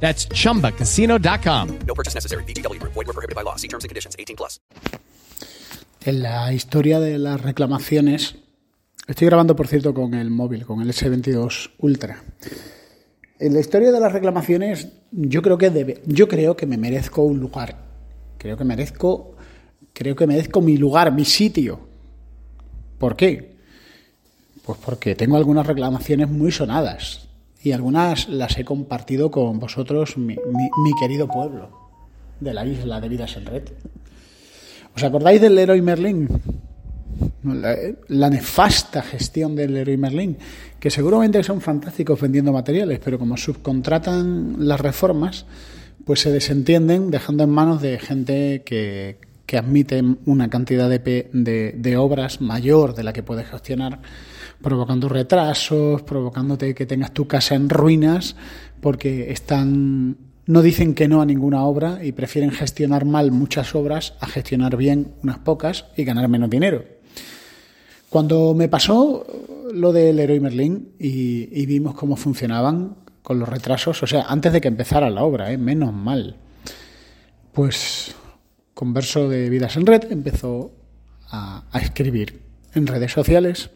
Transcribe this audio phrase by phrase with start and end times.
[0.00, 1.78] That's chumbacasino.com.
[1.86, 2.44] No purchase necessary.
[2.44, 2.80] BGW.
[2.82, 3.56] Void were prohibited by law.
[3.56, 4.14] See terms and conditions.
[4.16, 4.60] 18 plus.
[6.04, 8.36] En la historia de las reclamaciones,
[9.08, 12.22] estoy grabando, por cierto, con el móvil, con el S22 Ultra.
[13.40, 17.22] En la historia de las reclamaciones, yo creo que debe, yo creo que me merezco
[17.22, 17.76] un lugar.
[18.38, 19.34] Creo que merezco,
[19.92, 21.80] creo que merezco mi lugar, mi sitio.
[22.98, 23.56] ¿Por qué?
[24.64, 27.28] Pues porque tengo algunas reclamaciones muy sonadas
[27.62, 31.70] y algunas las he compartido con vosotros, mi, mi- querido pueblo
[32.40, 33.62] de la isla de Vidas en Red.
[34.94, 36.28] ¿Os acordáis del Leroy Merlin?
[37.42, 37.76] La,
[38.08, 40.36] la nefasta gestión del Leroy Merlin,
[40.78, 45.46] que seguramente son fantásticos vendiendo materiales, pero como subcontratan las reformas,
[46.04, 51.72] pues se desentienden dejando en manos de gente que, que admite una cantidad de, de,
[51.76, 54.00] de obras mayor de la que puedes gestionar,
[54.62, 58.36] provocando retrasos, provocándote que tengas tu casa en ruinas,
[58.80, 64.14] porque están no dicen que no a ninguna obra y prefieren gestionar mal muchas obras
[64.20, 66.84] a gestionar bien unas pocas y ganar menos dinero.
[68.08, 69.26] Cuando me pasó
[69.74, 74.52] lo del Leroy Merlin y, y vimos cómo funcionaban con los retrasos, o sea, antes
[74.52, 75.58] de que empezara la obra, ¿eh?
[75.58, 76.36] menos mal,
[77.52, 78.14] pues
[78.72, 80.70] Converso de Vidas en Red empezó
[81.28, 82.42] a escribir
[82.74, 83.70] en redes sociales.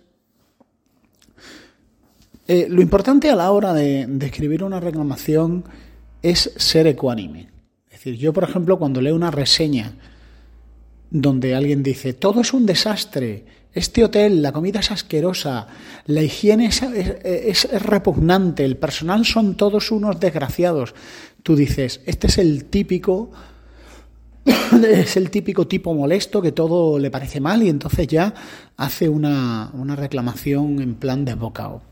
[2.53, 5.63] Eh, lo importante a la hora de, escribir una reclamación
[6.21, 7.49] es ser ecuánime.
[7.89, 9.93] Es decir, yo, por ejemplo, cuando leo una reseña
[11.13, 15.69] donde alguien dice, todo es un desastre, este hotel, la comida es asquerosa,
[16.07, 20.93] la higiene es, repugnante, el personal son todos unos desgraciados,
[21.45, 23.31] tú dices, este es el típico
[24.91, 28.35] es el típico tipo molesto que todo le parece mal y entonces ya
[28.77, 31.90] hace una, una reclamación en plan de bocao.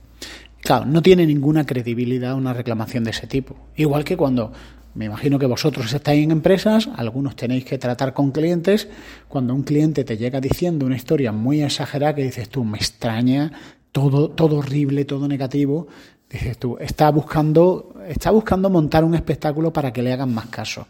[0.69, 3.57] Claro, no tiene ninguna credibilidad una reclamación de ese tipo.
[3.75, 4.53] Igual que cuando,
[4.93, 8.87] me imagino que vosotros estáis en empresas, algunos tenéis que tratar con clientes,
[9.29, 13.51] cuando un cliente te llega diciendo una historia muy exagerada que dices tú, me extraña,
[13.93, 15.89] todo, todo horrible, todo negativo,
[16.29, 20.87] dices tú, está buscando, está buscando montar un espectáculo para que le hagan más caso.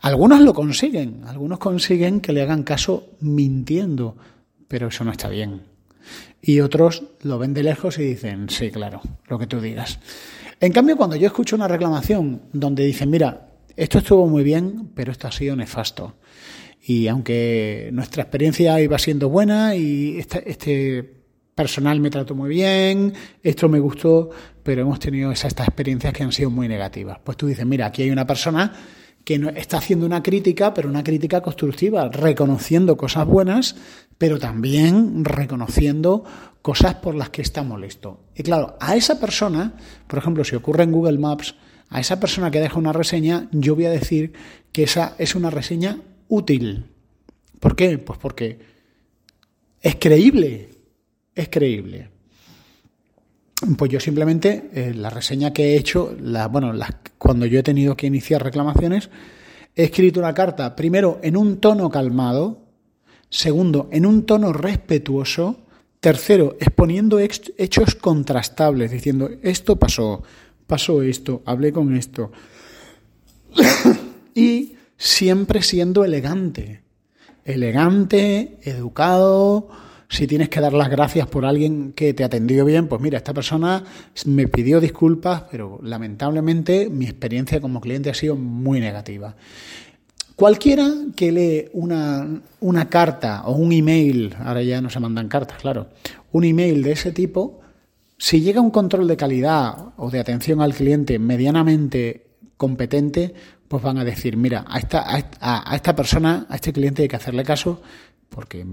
[0.00, 4.16] Algunos lo consiguen, algunos consiguen que le hagan caso mintiendo,
[4.68, 5.71] pero eso no está bien.
[6.44, 10.00] Y otros lo ven de lejos y dicen, sí, claro, lo que tú digas.
[10.58, 15.12] En cambio, cuando yo escucho una reclamación donde dicen, mira, esto estuvo muy bien, pero
[15.12, 16.16] esto ha sido nefasto.
[16.84, 21.22] Y aunque nuestra experiencia iba siendo buena y este, este
[21.54, 24.30] personal me trató muy bien, esto me gustó,
[24.64, 27.18] pero hemos tenido esas, estas experiencias que han sido muy negativas.
[27.22, 28.72] Pues tú dices, mira, aquí hay una persona
[29.24, 33.76] que está haciendo una crítica, pero una crítica constructiva, reconociendo cosas buenas,
[34.18, 36.24] pero también reconociendo
[36.60, 38.20] cosas por las que está molesto.
[38.34, 39.74] Y claro, a esa persona,
[40.06, 41.54] por ejemplo, si ocurre en Google Maps,
[41.88, 44.32] a esa persona que deja una reseña, yo voy a decir
[44.72, 46.86] que esa es una reseña útil.
[47.60, 47.98] ¿Por qué?
[47.98, 48.60] Pues porque
[49.80, 50.70] es creíble,
[51.34, 52.11] es creíble.
[53.78, 56.16] Pues yo simplemente eh, la reseña que he hecho,
[56.50, 56.72] bueno,
[57.18, 59.08] cuando yo he tenido que iniciar reclamaciones,
[59.76, 62.62] he escrito una carta, primero en un tono calmado,
[63.28, 65.60] segundo en un tono respetuoso,
[66.00, 70.24] tercero exponiendo ex- hechos contrastables, diciendo esto pasó,
[70.66, 72.32] pasó esto, hablé con esto,
[74.34, 76.82] y siempre siendo elegante,
[77.44, 79.68] elegante, educado.
[80.12, 83.32] Si tienes que dar las gracias por alguien que te atendió bien, pues mira, esta
[83.32, 83.82] persona
[84.26, 89.34] me pidió disculpas, pero lamentablemente mi experiencia como cliente ha sido muy negativa.
[90.36, 90.86] Cualquiera
[91.16, 95.88] que lee una, una carta o un email, ahora ya no se mandan cartas, claro,
[96.32, 97.60] un email de ese tipo,
[98.18, 102.26] si llega un control de calidad o de atención al cliente medianamente
[102.58, 103.32] competente,
[103.66, 107.00] pues van a decir, mira, a esta, a esta, a esta persona, a este cliente
[107.00, 107.80] hay que hacerle caso
[108.28, 108.66] porque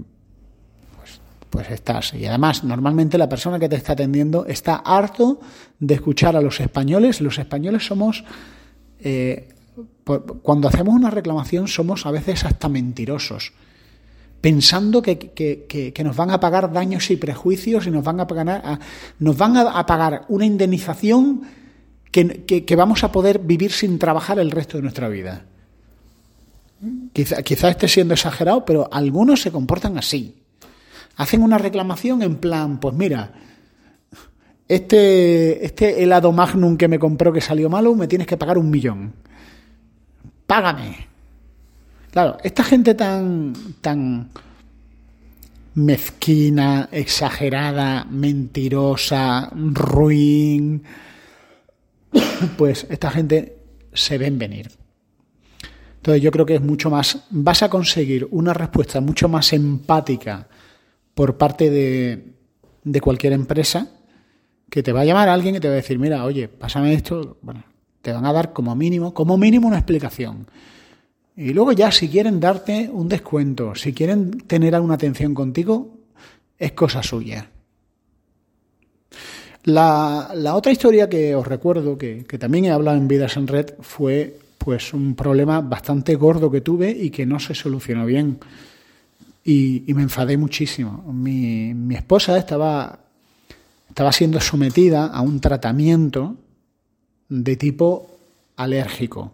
[1.50, 2.14] pues, estás.
[2.14, 5.40] Y además, normalmente la persona que te está atendiendo está harto
[5.78, 7.20] de escuchar a los españoles.
[7.20, 8.24] Los españoles somos,
[9.00, 9.48] eh,
[10.42, 13.52] cuando hacemos una reclamación, somos a veces hasta mentirosos
[14.40, 18.26] pensando que, que- que- nos van a pagar daños y prejuicios y nos van a
[18.26, 18.78] pagar,
[19.18, 21.42] nos van a, pagar una indemnización
[22.10, 25.44] que vamos a poder vivir sin trabajar el resto de nuestra vida.
[27.12, 30.39] quizá, quizá esté siendo exagerado, pero algunos se comportan así.
[31.20, 33.30] Hacen una reclamación en plan, pues mira,
[34.66, 38.70] este, este helado magnum que me compró que salió malo, me tienes que pagar un
[38.70, 39.12] millón.
[40.46, 41.08] Págame.
[42.10, 43.52] Claro, esta gente tan,
[43.82, 44.30] tan
[45.74, 50.82] mezquina, exagerada, mentirosa, ruin,
[52.56, 53.58] pues esta gente
[53.92, 54.70] se ven venir.
[55.96, 60.48] Entonces yo creo que es mucho más, vas a conseguir una respuesta mucho más empática
[61.20, 63.90] por parte de, cualquier empresa
[64.70, 66.94] que te va a llamar a alguien y te va a decir, mira, oye, pásame
[66.94, 67.62] esto, bueno,
[68.00, 70.46] te van a dar como mínimo, como mínimo una explicación.
[71.36, 75.90] Y luego ya si quieren darte un descuento, si quieren tener alguna atención contigo,
[76.58, 77.50] es cosa suya.
[79.64, 83.46] La, la otra historia que os recuerdo, que, que, también he hablado en Vidas en
[83.46, 88.38] Red, fue pues un problema bastante gordo que tuve y que no se solucionó bien.
[89.52, 91.02] Y, me enfadé muchísimo.
[91.12, 93.00] Mi, mi esposa estaba
[93.88, 96.36] estaba siendo sometida a un tratamiento
[97.28, 98.08] de tipo
[98.56, 99.32] alérgico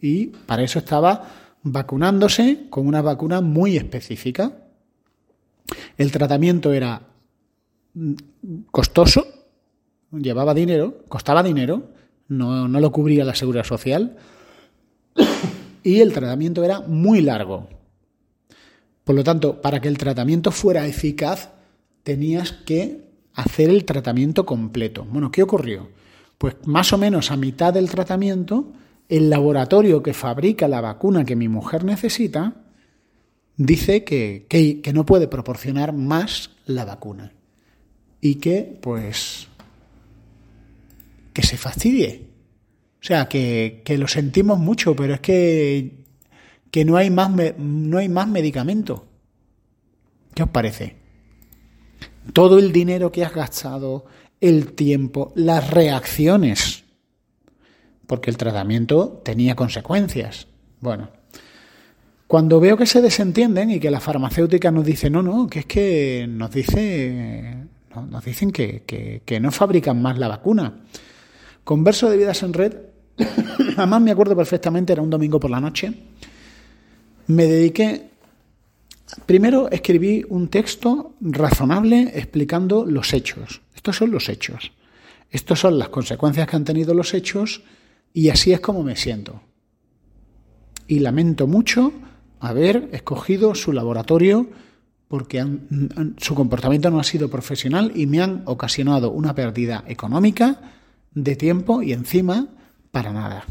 [0.00, 1.28] y para eso estaba
[1.62, 4.52] vacunándose con una vacuna muy específica.
[5.96, 7.02] El tratamiento era
[8.72, 9.24] costoso,
[10.10, 11.84] llevaba dinero, costaba dinero,
[12.26, 14.16] no, no lo cubría la seguridad social
[15.84, 17.68] y el tratamiento era muy largo.
[19.04, 21.50] Por lo tanto, para que el tratamiento fuera eficaz,
[22.02, 23.00] tenías que
[23.34, 25.04] hacer el tratamiento completo.
[25.04, 25.88] Bueno, ¿qué ocurrió?
[26.38, 28.72] Pues más o menos a mitad del tratamiento,
[29.08, 32.54] el laboratorio que fabrica la vacuna que mi mujer necesita
[33.56, 37.32] dice que, que, no puede proporcionar más la vacuna
[38.20, 39.48] y que, pues,
[41.32, 42.26] que se fastidie.
[43.00, 46.01] O sea, que, que lo sentimos mucho, pero es que,
[46.72, 49.06] que no, hay más, no hay más medicamento.
[50.34, 51.02] ¿Qué os parece?
[52.32, 54.04] todo el dinero que has gastado,
[54.40, 56.84] el tiempo, las reacciones,
[58.06, 60.46] porque el tratamiento tenía consecuencias.
[60.80, 61.10] Bueno,
[62.26, 65.66] cuando veo que se desentienden y que la farmacéutica nos dice, no, no, que es
[65.66, 67.56] que nos dice,
[68.08, 68.82] nos dicen que,
[69.24, 70.80] que no fabrican más la vacuna.
[71.64, 72.74] Converso de Vidas en Red,
[73.76, 75.92] además me acuerdo perfectamente, era un domingo por la noche,
[77.26, 78.12] me dediqué
[79.26, 83.60] Primero escribí un texto razonable explicando los hechos.
[83.74, 84.72] Estos son los hechos.
[85.30, 87.62] Estas son las consecuencias que han tenido los hechos
[88.14, 89.42] y así es como me siento.
[90.86, 91.92] Y lamento mucho
[92.40, 94.48] haber escogido su laboratorio
[95.08, 95.44] porque
[96.16, 100.72] su comportamiento no ha sido profesional y me han ocasionado una pérdida económica,
[101.12, 102.48] de tiempo y encima
[102.90, 103.44] para nada.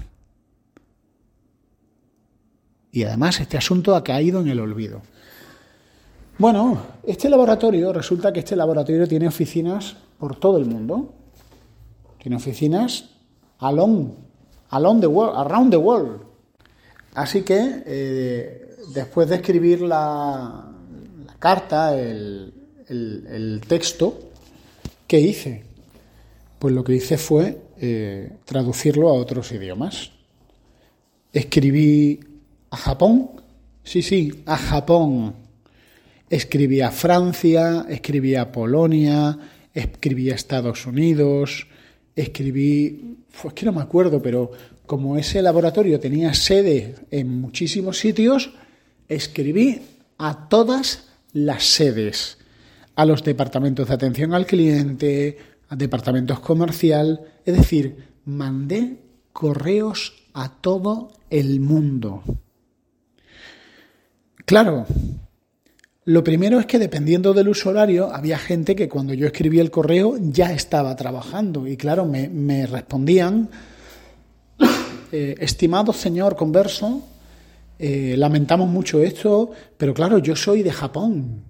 [2.91, 5.01] Y además este asunto ha caído en el olvido.
[6.37, 11.13] Bueno, este laboratorio, resulta que este laboratorio tiene oficinas por todo el mundo.
[12.17, 13.09] Tiene oficinas
[13.59, 14.09] along,
[14.69, 16.21] along the world, around the world.
[17.13, 20.71] Así que eh, después de escribir la,
[21.41, 24.19] carta, el, texto,
[25.07, 25.63] ¿qué hice?
[26.59, 30.11] Pues lo que hice fue eh, traducirlo a otros idiomas.
[31.33, 32.19] Escribí
[32.71, 33.31] a Japón,
[33.83, 35.35] sí, sí, a Japón,
[36.31, 39.37] Escribía Francia, escribí a Polonia,
[39.73, 41.67] escribí a Estados Unidos,
[42.15, 44.49] escribí, pues que no me acuerdo, pero
[44.85, 48.53] como ese laboratorio tenía sede en muchísimos sitios,
[49.09, 49.81] escribí
[50.19, 52.37] a todas las sedes,
[52.95, 58.99] a los departamentos de atención al cliente, a departamentos comercial, es decir, mandé
[59.33, 62.23] correos a todo el mundo.
[64.51, 64.85] Claro,
[66.03, 69.71] lo primero es que dependiendo del uso horario, había gente que cuando yo escribía el
[69.71, 71.67] correo ya estaba trabajando.
[71.67, 73.47] Y claro, me, respondían,
[75.13, 77.01] eh, estimado señor converso,
[77.79, 81.45] eh, lamentamos mucho esto, pero claro, yo soy de Japón,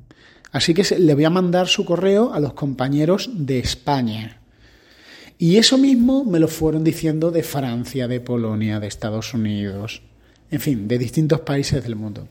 [0.52, 4.42] así que le voy a mandar su correo a los compañeros de España.
[5.40, 10.04] Y eso mismo me lo fueron diciendo de Francia, de Polonia, de Estados Unidos
[10.52, 12.28] en fin, de distintos países del mundo.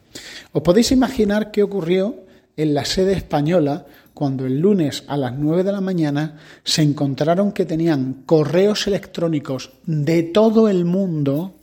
[0.53, 2.25] ¿Os podéis imaginar qué ocurrió
[2.57, 7.53] en la sede española cuando el lunes a las 9 de la mañana se encontraron
[7.53, 11.55] que tenían correos electrónicos de todo el mundo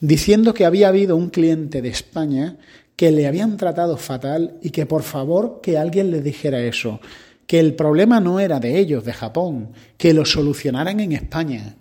[0.00, 2.56] diciendo que había habido un cliente de España
[2.94, 7.00] que le habían tratado fatal y que por favor que alguien le dijera eso,
[7.46, 11.76] que el problema no era de ellos, de Japón, que lo solucionaran en España.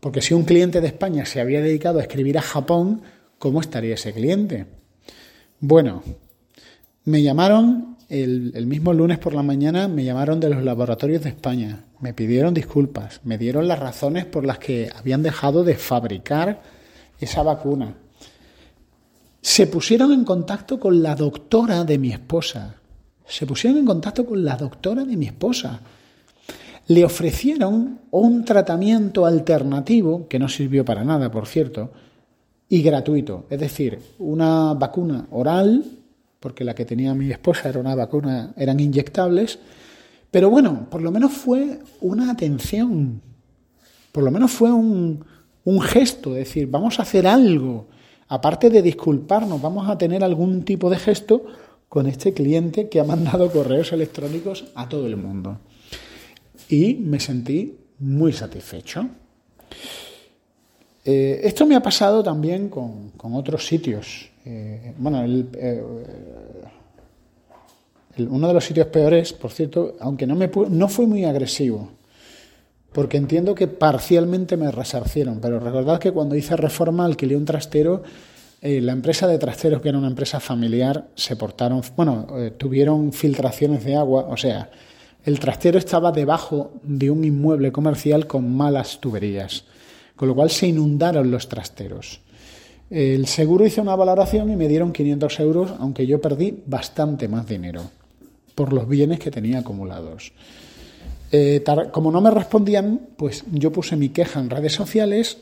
[0.00, 3.02] Porque si un cliente de España se había dedicado a escribir a Japón,
[3.38, 4.66] cómo estaría ese cliente.
[5.60, 6.02] Bueno,
[7.04, 11.84] me llamaron el, mismo lunes por la mañana, me llamaron de los laboratorios de España,
[12.00, 16.60] me pidieron disculpas, me dieron las razones por las que habían dejado de fabricar
[17.20, 17.94] esa vacuna.
[19.42, 22.76] Se pusieron en contacto con la doctora de mi esposa.
[23.26, 25.80] Se pusieron en contacto con la doctora de mi esposa.
[26.90, 31.92] Le ofrecieron un tratamiento alternativo, que no sirvió para nada, por cierto,
[32.68, 33.46] y gratuito.
[33.48, 35.84] Es decir, una vacuna oral,
[36.40, 39.60] porque la que tenía mi esposa era una vacuna, eran inyectables,
[40.32, 43.22] pero bueno, por lo menos fue una atención,
[44.10, 45.24] por lo menos fue un,
[45.62, 47.86] un gesto, es decir, vamos a hacer algo,
[48.26, 51.44] aparte de disculparnos, vamos a tener algún tipo de gesto
[51.88, 55.60] con este cliente que ha mandado correos electrónicos a todo el mundo.
[56.70, 59.08] Y me sentí muy satisfecho.
[61.04, 64.30] Eh, esto me ha pasado también con, otros sitios.
[64.44, 65.82] Eh, bueno, eh,
[68.18, 71.90] uno de los sitios peores, por cierto, aunque no, me, no fue muy agresivo,
[72.92, 78.02] porque entiendo que parcialmente me resarcieron, pero recordad que cuando hice reforma alquilé un trastero,
[78.62, 82.26] la empresa de trasteros, que era una empresa familiar, se portaron, bueno,
[82.58, 84.70] tuvieron filtraciones de agua, o sea,
[85.24, 89.64] el trastero estaba debajo de un inmueble comercial con malas tuberías
[90.20, 92.20] con lo cual se inundaron los trasteros.
[92.90, 97.46] El seguro hizo una valoración y me dieron 500 euros, aunque yo perdí bastante más
[97.46, 97.90] dinero
[98.54, 100.34] por los bienes que tenía acumulados.
[101.32, 105.38] Eh, como no me respondían, pues yo puse mi queja en redes sociales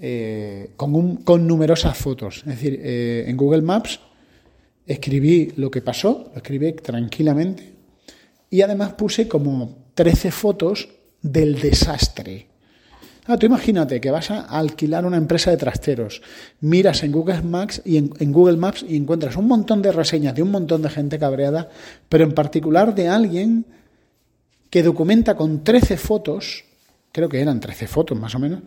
[0.00, 2.38] eh, con, numerosas fotos.
[2.38, 4.00] Es decir, eh, en Google Maps
[4.84, 7.71] escribí lo que pasó, lo escribí tranquilamente
[8.52, 10.88] y además puse como 13 fotos
[11.22, 12.52] del desastre
[13.26, 16.22] Ah, tú imagínate que vas a alquilar una empresa de trasteros,
[16.60, 20.42] miras en Google Maps y en, Google Maps y encuentras un montón de reseñas de
[20.42, 21.68] un montón de gente cabreada,
[22.08, 23.64] pero en particular de alguien
[24.70, 26.64] que documenta con 13 fotos,
[27.12, 28.60] creo que eran 13 fotos más o menos,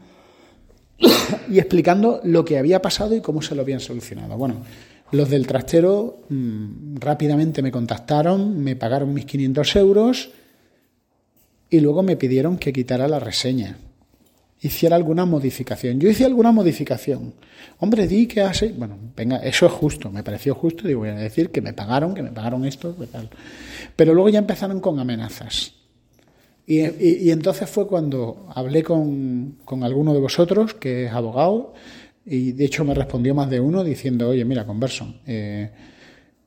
[1.49, 4.37] y explicando lo que había pasado y cómo se lo habían solucionado.
[4.37, 4.63] Bueno,
[5.11, 10.29] los del trastero mm, rápidamente me contactaron, me pagaron mis 500 euros
[11.69, 13.77] y luego me pidieron que quitara la reseña
[14.65, 15.99] hiciera alguna modificación.
[15.99, 17.33] Yo hice alguna modificación.
[17.79, 18.69] Hombre, di que hace.
[18.69, 20.87] Bueno, venga, eso es justo, me pareció justo.
[20.87, 23.29] Digo, voy a decir que me pagaron, que me pagaron esto, que tal.
[23.95, 25.73] Pero luego ya empezaron con amenazas.
[26.67, 31.75] Y, entonces fue cuando hablé con, con, alguno de vosotros, que es abogado,
[32.25, 35.69] y de hecho me respondió más de uno diciendo, oye, mira, converso, eh,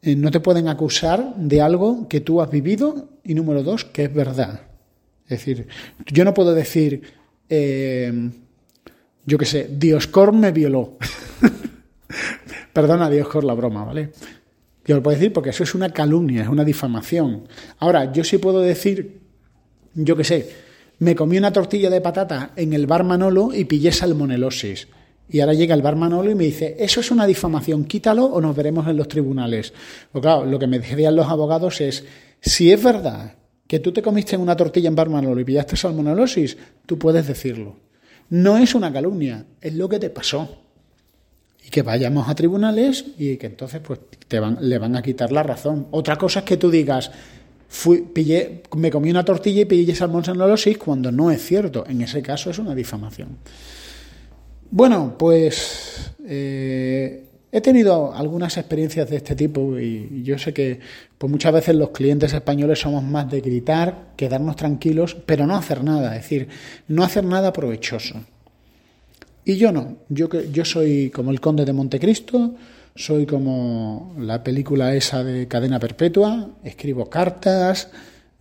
[0.03, 4.05] eh, no te pueden acusar de algo que tú has vivido y número dos, que
[4.05, 4.63] es verdad.
[5.25, 5.69] Es decir,
[6.07, 7.03] yo no puedo decir,
[7.49, 8.31] eh,
[9.25, 10.97] yo qué sé, Dioscor me violó.
[12.73, 14.11] Perdona, Dioscor, la broma, ¿vale?
[14.85, 17.47] Yo lo puedo decir porque eso es una calumnia, es una difamación.
[17.79, 19.21] Ahora, yo sí puedo decir,
[19.95, 20.51] yo qué sé,
[20.99, 24.89] me comí una tortilla de patata en el bar Manolo y pillé salmonelosis.
[25.31, 28.41] Y ahora llega el bar Manolo y me dice, eso es una difamación, quítalo o
[28.41, 29.73] nos veremos en los tribunales.
[30.11, 32.05] Pues claro, lo que me decían los abogados es,
[32.41, 33.35] si es verdad
[33.67, 36.57] que tú te comiste una tortilla en Bar Manolo y pillaste salmonelosis,
[36.87, 37.77] tú puedes decirlo.
[38.31, 40.63] No es una calumnia, es lo que te pasó.
[41.65, 45.31] Y que vayamos a tribunales y que entonces pues te van, le van a quitar
[45.31, 45.89] la razón.
[45.91, 47.11] Otra cosa es que tú digas,
[47.69, 51.85] fui, pillé, me comí una tortilla y pillé salmonelosis cuando no es cierto.
[51.87, 53.37] En ese caso es una difamación.
[54.71, 60.81] Bueno, pues eh, He tenido algunas experiencias de este tipo y yo sé que
[61.17, 65.83] pues muchas veces los clientes españoles somos más de gritar, quedarnos tranquilos, pero no hacer
[65.83, 66.49] nada, es decir,
[66.89, 68.17] no hacer nada provechoso.
[69.47, 72.55] Y yo no, yo, yo soy como el conde de Montecristo,
[72.95, 77.89] soy como la película esa de cadena perpetua, escribo cartas,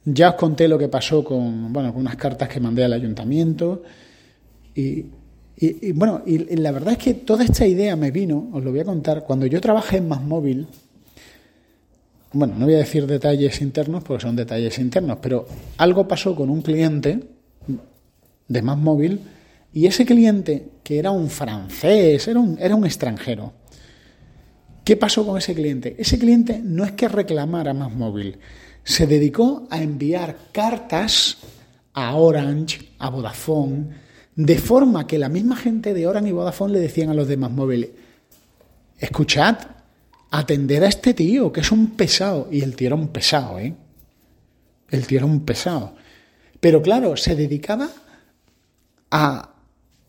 [0.03, 3.83] ya os conté lo que pasó con, bueno, con unas cartas que mandé al ayuntamiento
[4.75, 5.05] y,
[5.59, 8.81] y, bueno, y, la verdad es que toda esta idea me vino, os lo voy
[8.81, 10.67] a contar, cuando yo trabajé en Más Móvil.
[12.31, 15.47] Bueno, no voy a decir detalles internos porque son detalles internos, pero
[15.77, 17.19] algo pasó con un cliente
[18.47, 19.19] de Más Móvil
[19.73, 23.53] y ese cliente, que era un francés, era un, era un extranjero.
[24.83, 25.95] ¿Qué pasó con ese cliente?
[25.97, 28.37] Ese cliente no es que reclamara Más Móvil,
[28.83, 31.37] se dedicó a enviar cartas
[31.93, 34.06] a Orange, a Vodafone,
[34.37, 37.49] de forma que la misma gente de Orange y Vodafone le decían a los demás
[37.51, 37.89] móviles,
[38.99, 39.57] escuchad,
[40.29, 42.47] atender a este tío, que es un pesado.
[42.51, 43.73] Y el tío era un pesado, ¿eh?
[44.89, 45.95] El tío era un pesado.
[46.59, 47.89] Pero claro, se dedicaba
[49.09, 49.55] a,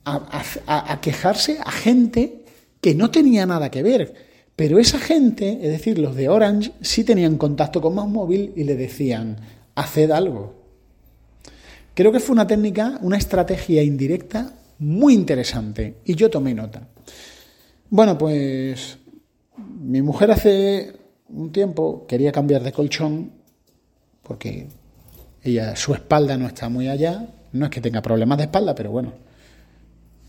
[0.04, 2.44] a, quejarse a gente
[2.82, 4.14] que no tenía nada que ver.
[4.54, 8.64] Pero esa gente, es decir, los de Orange, sí tenían contacto con Más Móvil y
[8.64, 9.38] le decían,
[9.74, 10.57] haced algo.
[11.98, 16.86] Creo que fue una técnica, una estrategia indirecta muy interesante y yo tomé nota.
[17.90, 18.98] Bueno, pues
[19.56, 20.92] mi mujer hace
[21.28, 23.32] un tiempo quería cambiar de colchón
[24.22, 24.68] porque
[25.42, 28.92] ella su espalda no está muy allá, no es que tenga problemas de espalda, pero
[28.92, 29.14] bueno,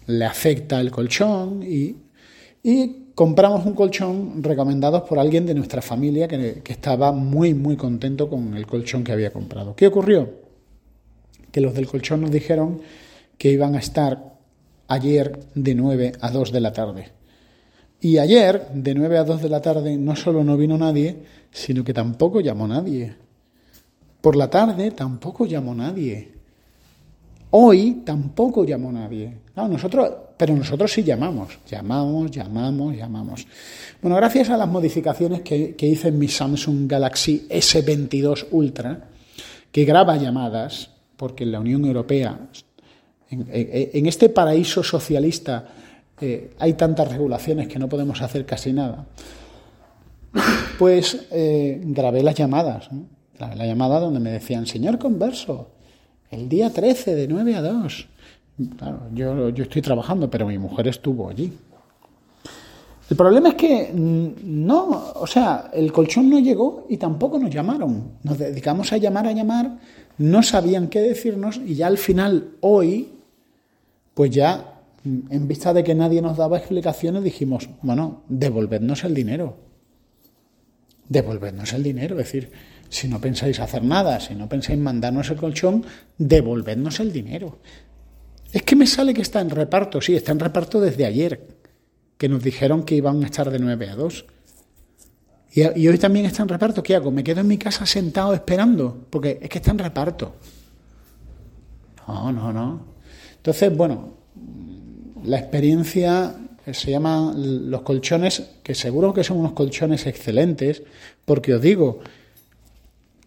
[0.07, 1.97] le afecta el colchón y,
[2.63, 7.77] y compramos un colchón recomendado por alguien de nuestra familia que, que estaba muy muy
[7.77, 9.75] contento con el colchón que había comprado.
[9.75, 10.48] ¿Qué ocurrió?
[11.51, 12.81] Que los del colchón nos dijeron
[13.37, 14.35] que iban a estar
[14.87, 17.11] ayer de 9 a 2 de la tarde.
[18.01, 21.17] Y ayer, de 9 a 2 de la tarde, no solo no vino nadie,
[21.51, 23.15] sino que tampoco llamó nadie.
[24.21, 26.31] Por la tarde tampoco llamó nadie.
[27.51, 29.33] Hoy tampoco llamó nadie.
[30.37, 31.59] pero nosotros sí llamamos.
[31.67, 33.47] Llamamos, llamamos, llamamos.
[34.01, 39.09] Bueno, gracias a las modificaciones que, que hice en mi Samsung Galaxy S22 Ultra,
[39.71, 42.39] que graba llamadas, porque en la Unión Europea,
[43.29, 45.67] en, este paraíso socialista,
[46.21, 49.05] eh, hay tantas regulaciones que no podemos hacer casi nada,
[50.79, 52.87] pues eh, grabé las llamadas.
[53.37, 55.71] Grabé la llamada donde me decían, señor converso,
[56.31, 58.07] el día 13 de 9 a 2.
[58.77, 61.51] Claro, yo, yo estoy trabajando, pero mi mujer estuvo allí.
[63.09, 67.49] El problema es que mm, no, o sea, el colchón no llegó y tampoco nos
[67.49, 68.19] llamaron.
[68.23, 69.79] Nos dedicamos a llamar, a llamar,
[70.19, 73.09] no sabían qué decirnos y ya al final, hoy,
[74.13, 79.15] pues ya, mm, en vista de que nadie nos daba explicaciones, dijimos, bueno, devolvednos el
[79.15, 79.57] dinero.
[81.07, 82.51] Devolvednos el dinero, es decir,
[82.89, 85.83] si no pensáis hacer nada, si no pensáis mandarnos el colchón,
[86.19, 87.57] devolvednos el dinero.
[88.51, 91.58] Es que me sale que está en reparto, sí, está en reparto desde ayer
[92.19, 94.25] que nos dijeron que iban a estar de 9 a 2.
[95.53, 96.83] Y, hoy también está en reparto.
[96.83, 97.11] ¿Qué hago?
[97.11, 99.07] ¿Me quedo en mi casa sentado esperando?
[99.09, 100.35] Porque es que está en reparto.
[102.05, 102.81] No, no, no.
[103.37, 104.15] Entonces, bueno,
[105.23, 106.35] la experiencia
[106.69, 110.83] se llama los colchones, que seguro que son unos colchones excelentes,
[111.23, 112.01] porque os digo,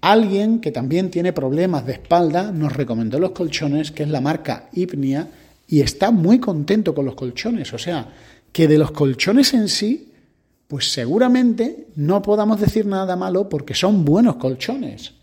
[0.02, 4.68] alguien que también tiene problemas de espalda nos recomendó los colchones, que es la marca
[4.74, 5.28] Ipnia,
[5.66, 7.72] y está muy contento con los colchones.
[7.72, 8.06] O sea,
[8.52, 10.12] que de los colchones en sí,
[10.68, 15.14] pues seguramente no podamos decir nada malo porque son buenos colchones.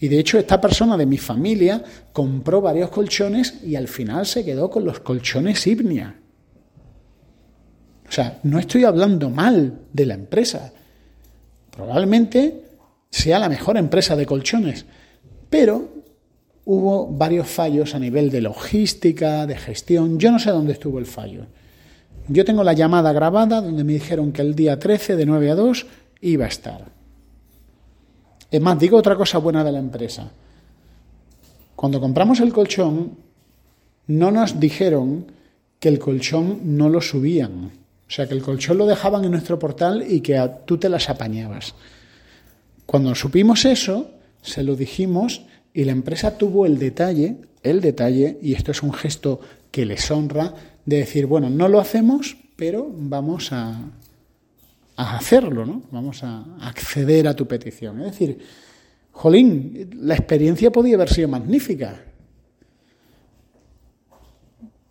[0.00, 4.44] Y de hecho esta persona de mi familia compró varios colchones y al final se
[4.44, 6.20] quedó con los colchones Ibnia.
[8.08, 10.72] O sea, no estoy hablando mal de la empresa.
[11.70, 12.64] Probablemente
[13.10, 14.84] sea la mejor empresa de colchones,
[15.48, 15.88] pero
[16.64, 20.18] hubo varios fallos a nivel de logística, de gestión.
[20.18, 21.46] Yo no sé dónde estuvo el fallo.
[22.28, 25.54] Yo tengo la llamada grabada donde me dijeron que el día 13 de 9 a
[25.54, 25.86] 2
[26.22, 26.84] iba a estar.
[28.50, 30.30] Es más, digo otra cosa buena de la empresa.
[31.76, 33.18] Cuando compramos el colchón,
[34.06, 35.26] no nos dijeron
[35.78, 37.72] que el colchón no lo subían.
[38.06, 41.10] O sea, que el colchón lo dejaban en nuestro portal y que tú te las
[41.10, 41.74] apañabas.
[42.86, 44.10] Cuando supimos eso,
[44.40, 48.92] se lo dijimos y la empresa tuvo el detalle, el detalle, y esto es un
[48.92, 50.54] gesto que les honra,
[50.86, 53.80] de decir, bueno, no lo hacemos, pero vamos a,
[54.96, 55.82] a hacerlo, ¿no?
[55.90, 58.00] Vamos a acceder a tu petición.
[58.00, 58.38] Es decir,
[59.12, 62.00] jolín, la experiencia podía haber sido magnífica.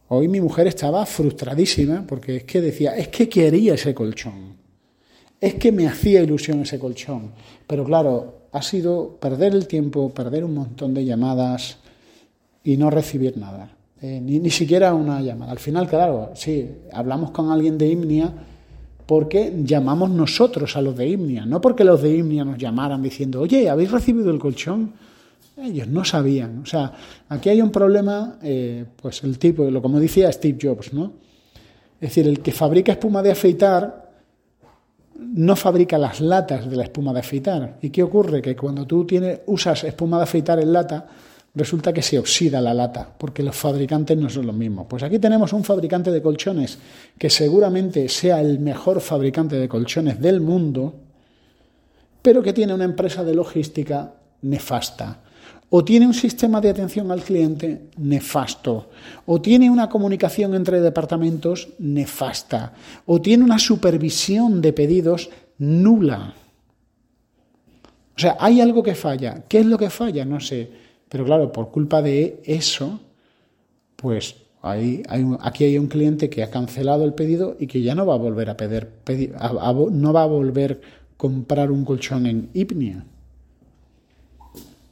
[0.09, 4.55] Hoy mi mujer estaba frustradísima porque es que decía, es que quería ese colchón,
[5.39, 7.31] es que me hacía ilusión ese colchón.
[7.65, 11.77] Pero claro, ha sido perder el tiempo, perder un montón de llamadas
[12.63, 13.75] y no recibir nada.
[14.05, 15.53] Eh, ni, siquiera una llamada.
[15.53, 18.33] Al final, claro, sí, hablamos con alguien de Imnia
[19.05, 23.39] porque llamamos nosotros a los de Imnia, no porque los de Imnia nos llamaran diciendo,
[23.39, 24.91] oye, ¿habéis recibido el colchón?
[25.55, 26.59] Ellos no sabían.
[26.63, 26.91] O sea,
[27.29, 31.13] aquí hay un problema, eh, pues el tipo, lo como decía Steve Jobs, ¿no?
[32.01, 34.11] Es decir, el que fabrica espuma de afeitar
[35.17, 37.77] no fabrica las latas de la espuma de afeitar.
[37.81, 38.41] ¿Y qué ocurre?
[38.41, 41.07] Que cuando tú tienes, usas espuma de afeitar en lata,
[41.55, 44.87] resulta que se oxida la lata, porque los fabricantes no son los mismos.
[44.89, 46.79] Pues aquí tenemos un fabricante de colchones
[47.17, 50.95] que seguramente sea el mejor fabricante de colchones del mundo,
[52.21, 55.19] pero que tiene una empresa de logística nefasta.
[55.69, 58.89] O tiene un sistema de atención al cliente nefasto.
[59.25, 62.73] O tiene una comunicación entre departamentos nefasta.
[63.07, 66.35] O tiene una supervisión de pedidos nula.
[68.15, 69.43] O sea, hay algo que falla.
[69.47, 70.25] ¿Qué es lo que falla?
[70.25, 70.82] No sé
[71.13, 72.99] pero claro, por culpa de eso,
[73.97, 75.03] pues aquí
[75.63, 78.49] hay un cliente que ha cancelado el pedido y que ya no va a volver
[78.49, 78.89] a pedir,
[79.91, 83.05] no va a volver a comprar un colchón en Ipnia.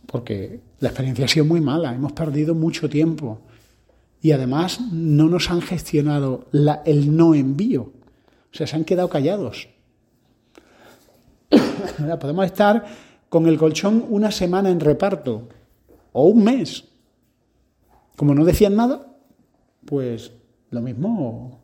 [0.06, 3.40] Porque la experiencia ha sido muy mala, hemos perdido mucho tiempo.
[4.22, 6.46] Y además no nos han gestionado
[6.86, 7.82] el no envío.
[7.82, 9.70] O sea, se han quedado callados.
[12.20, 12.86] Podemos estar
[13.28, 15.48] con el colchón una semana en reparto
[16.14, 16.86] o un mes.
[18.16, 19.08] Como no decían nada,
[19.86, 20.32] pues
[20.70, 21.60] lo mismo,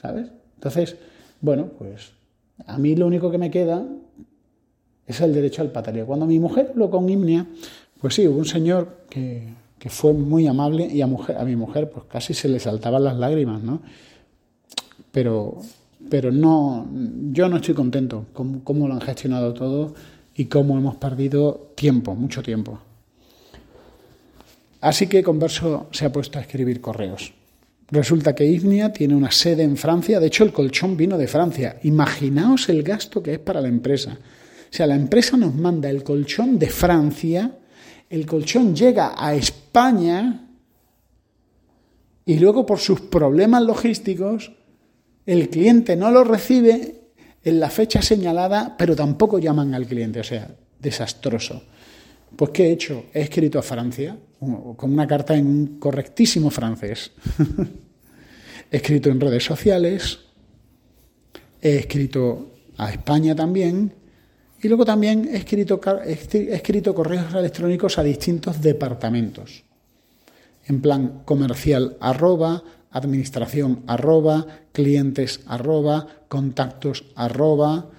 [0.00, 0.30] ¿sabes?
[0.54, 0.96] Entonces,
[1.40, 2.12] bueno, pues
[2.66, 3.86] a mí lo único que me queda
[5.06, 6.06] es el derecho al pataleo.
[6.06, 7.46] Cuando mi mujer habló con Imnia,
[8.00, 11.56] pues sí, hubo un señor que, que fue muy amable y a, mujer, a mi
[11.56, 13.82] mujer pues casi se le saltaban las lágrimas, ¿no?
[15.12, 15.58] Pero,
[16.10, 16.86] pero no,
[17.32, 19.94] yo no estoy contento con cómo lo han gestionado todo
[20.36, 22.78] y cómo hemos perdido tiempo, mucho tiempo.
[24.80, 27.32] Así que Converso se ha puesto a escribir correos.
[27.90, 31.78] Resulta que Ignia tiene una sede en Francia, de hecho el colchón vino de Francia.
[31.84, 34.12] Imaginaos el gasto que es para la empresa.
[34.12, 37.56] O sea, la empresa nos manda el colchón de Francia,
[38.10, 40.48] el colchón llega a España
[42.24, 44.52] y luego por sus problemas logísticos
[45.24, 47.05] el cliente no lo recibe
[47.46, 51.62] en la fecha señalada, pero tampoco llaman al cliente, o sea, desastroso.
[52.34, 53.04] Pues ¿qué he hecho?
[53.14, 57.12] He escrito a Francia con una carta en un correctísimo francés.
[58.70, 60.18] he escrito en redes sociales,
[61.62, 63.94] he escrito a España también
[64.60, 69.62] y luego también he escrito, he escrito correos electrónicos a distintos departamentos.
[70.64, 77.90] En plan comercial arroba, administración arroba, clientes arroba, contactos arroba,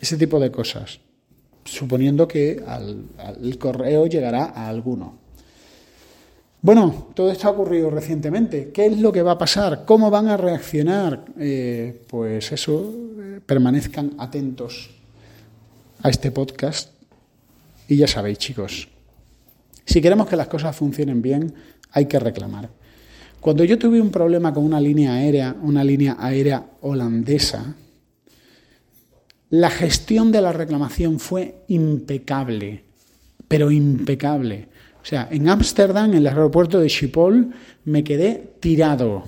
[0.00, 1.00] ese tipo de cosas,
[1.64, 3.04] suponiendo que al,
[3.42, 5.24] el correo llegará a alguno.
[6.64, 8.70] Bueno, todo esto ha ocurrido recientemente.
[8.72, 9.84] ¿Qué es lo que va a pasar?
[9.84, 11.26] ¿Cómo van a reaccionar?
[11.38, 14.88] Eh, pues eso, eh, permanezcan atentos
[16.02, 16.88] a este podcast.
[17.86, 18.88] Y ya sabéis, chicos,
[19.84, 21.54] si queremos que las cosas funcionen bien,
[21.90, 22.70] hay que reclamar.
[23.44, 27.74] Cuando yo tuve un problema con una línea aérea, una línea aérea holandesa,
[29.50, 32.84] la gestión de la reclamación fue impecable,
[33.46, 34.68] pero impecable.
[35.02, 37.50] O sea, en Ámsterdam, en el aeropuerto de Schiphol,
[37.84, 39.24] me quedé tirado.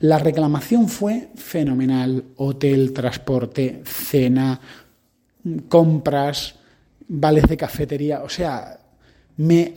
[0.00, 2.24] La reclamación fue fenomenal.
[2.34, 4.60] Hotel, transporte, cena,
[5.68, 6.56] compras,
[7.06, 8.24] vales de cafetería.
[8.24, 8.80] O sea,
[9.36, 9.74] me,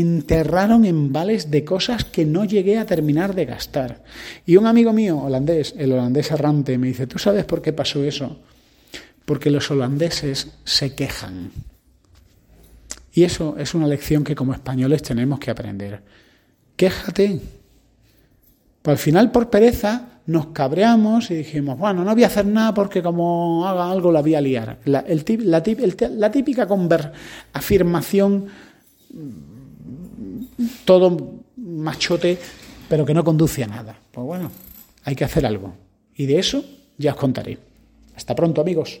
[0.00, 4.02] enterraron en vales de cosas que no llegué a terminar de gastar.
[4.44, 8.02] Y un amigo mío, holandés, el holandés errante, me dice, ¿tú sabes por qué pasó
[8.02, 8.38] eso?
[9.24, 11.52] Porque los holandeses se quejan.
[13.12, 16.02] Y eso es una lección que como españoles tenemos que aprender.
[16.76, 17.40] Quéjate.
[18.82, 22.74] Pues al final, por pereza, nos cabreamos y dijimos, bueno, no voy a hacer nada
[22.74, 24.78] porque como haga algo la voy a liar.
[24.84, 25.62] La, la,
[26.10, 26.68] la típica
[27.52, 28.46] afirmación
[30.84, 32.38] todo machote,
[32.88, 33.98] pero que no conduce a nada.
[34.10, 34.50] Pues bueno,
[35.04, 35.74] hay que hacer algo.
[36.14, 36.64] Y de eso
[36.96, 37.58] ya os contaré.
[38.14, 39.00] Hasta pronto, amigos.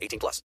[0.00, 0.42] 18 plus.